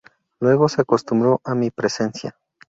[0.39, 2.35] Luego se acostumbró a mi presencia.